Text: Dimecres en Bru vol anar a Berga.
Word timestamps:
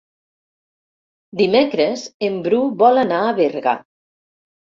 Dimecres 1.41 2.07
en 2.29 2.39
Bru 2.49 2.63
vol 2.81 3.03
anar 3.03 3.21
a 3.27 3.37
Berga. 3.43 3.77